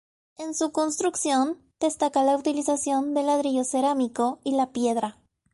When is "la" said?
2.23-2.35, 4.55-4.71